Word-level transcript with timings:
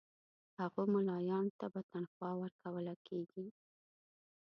هغو 0.59 0.81
مُلایانو 0.93 1.55
ته 1.59 1.65
به 1.73 1.81
تنخوا 1.91 2.31
ورکوله 2.41 2.93
کیږي. 3.07 3.45